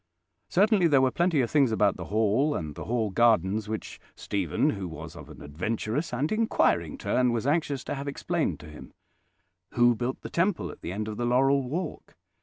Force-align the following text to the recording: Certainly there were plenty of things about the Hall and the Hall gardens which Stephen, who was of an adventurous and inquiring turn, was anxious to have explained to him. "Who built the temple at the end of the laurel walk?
Certainly 0.49 0.87
there 0.87 0.99
were 0.99 1.11
plenty 1.11 1.41
of 1.41 1.51
things 1.51 1.71
about 1.71 1.95
the 1.95 2.05
Hall 2.05 2.55
and 2.55 2.73
the 2.73 2.85
Hall 2.85 3.11
gardens 3.11 3.69
which 3.69 3.99
Stephen, 4.15 4.71
who 4.71 4.87
was 4.87 5.15
of 5.15 5.29
an 5.29 5.43
adventurous 5.43 6.11
and 6.11 6.31
inquiring 6.31 6.97
turn, 6.97 7.31
was 7.31 7.45
anxious 7.45 7.83
to 7.83 7.93
have 7.93 8.07
explained 8.07 8.59
to 8.61 8.65
him. 8.71 8.93
"Who 9.73 9.93
built 9.93 10.21
the 10.21 10.31
temple 10.31 10.71
at 10.71 10.81
the 10.81 10.91
end 10.91 11.07
of 11.07 11.17
the 11.17 11.25
laurel 11.27 11.61
walk? 11.69 12.15